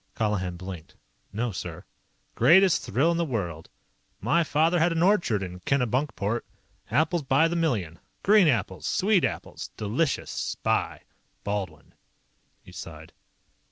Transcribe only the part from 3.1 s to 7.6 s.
in the world. My father had an orchard in Kennebunkport. Apples by the